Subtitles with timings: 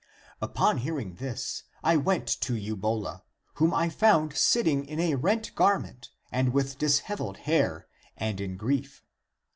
[0.41, 3.21] "Upon hearing this, I went to Eubola,
[3.57, 7.85] whom I found sitting in a rent garment and with dishev eled hair
[8.17, 9.03] and in grief.